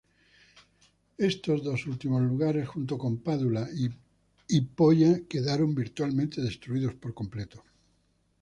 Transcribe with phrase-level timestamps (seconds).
[1.19, 3.69] Estos dos últimos lugares, junto con Padula
[4.49, 7.63] y Polla, quedaron virtualmente destruidas por completo.